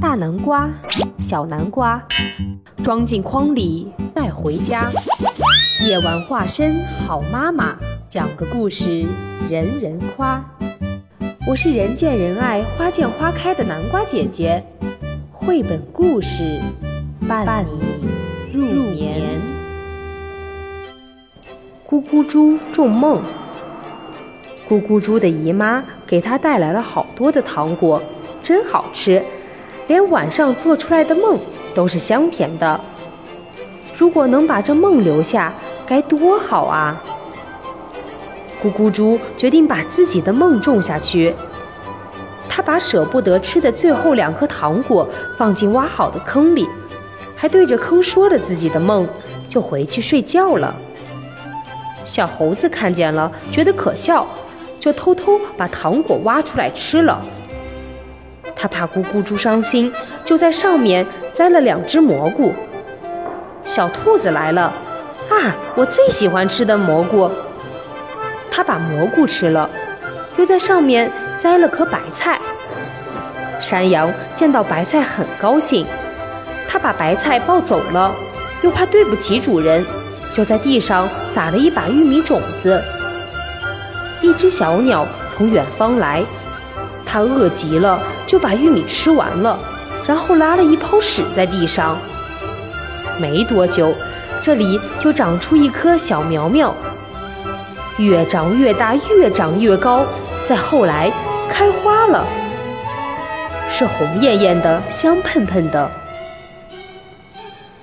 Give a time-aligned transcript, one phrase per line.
[0.00, 0.70] 大南瓜，
[1.18, 2.00] 小南瓜，
[2.84, 4.88] 装进筐里带回家。
[5.84, 7.76] 夜晚化身好妈妈，
[8.08, 9.06] 讲个故事
[9.50, 10.44] 人人夸。
[11.48, 14.64] 我是人见人爱、花见花开的南瓜姐姐，
[15.32, 16.60] 绘本故事
[17.26, 19.40] 伴你入眠。
[21.90, 23.20] 咕咕猪种梦，
[24.68, 28.00] 咕咕猪的姨妈给她带来了好多的糖果，
[28.40, 29.20] 真好吃。
[29.88, 31.38] 连晚上做出来的梦
[31.74, 32.80] 都是香甜的。
[33.96, 35.52] 如果能把这梦留下，
[35.84, 37.02] 该多好啊！
[38.62, 41.34] 咕咕猪决定把自己的梦种下去。
[42.48, 46.68] 他把舍不得吃的最后两颗糖果放进挖好的坑里，
[47.34, 49.08] 还对着坑说了自己的梦，
[49.48, 50.74] 就回去睡觉了。
[52.04, 54.26] 小猴子看见了，觉得可笑，
[54.80, 57.20] 就偷偷把糖果挖出来吃了。
[58.60, 59.92] 他怕咕咕猪伤心，
[60.24, 62.52] 就在上面栽了两只蘑菇。
[63.64, 64.72] 小兔子来了，
[65.30, 67.30] 啊，我最喜欢吃的蘑菇。
[68.50, 69.70] 他把蘑菇吃了，
[70.36, 72.40] 又在上面栽了棵白菜。
[73.60, 75.86] 山羊见到白菜很高兴，
[76.68, 78.10] 他把白菜抱走了，
[78.62, 79.86] 又怕对不起主人，
[80.34, 82.82] 就在地上撒了一把玉米种子。
[84.20, 86.24] 一只小鸟从远方来。
[87.10, 89.58] 他饿极了，就把玉米吃完了，
[90.06, 91.96] 然后拉了一泡屎在地上。
[93.18, 93.94] 没多久，
[94.42, 96.74] 这里就长出一棵小苗苗，
[97.96, 100.04] 越长越大，越长越高，
[100.44, 101.10] 再后来
[101.50, 102.26] 开花了，
[103.70, 105.90] 是红艳艳的，香喷喷的。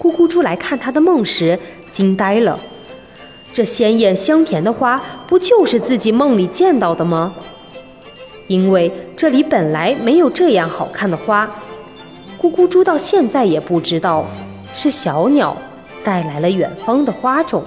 [0.00, 1.58] 咕咕猪来看他的梦时，
[1.90, 2.58] 惊呆了，
[3.52, 7.34] 这鲜艳香甜的花，不就是自己梦里见到的吗？
[8.48, 11.48] 因为这里本来没有这样好看的花，
[12.40, 14.24] 咕咕猪到现在也不知道，
[14.74, 15.56] 是小鸟
[16.02, 17.62] 带来了远方的花种。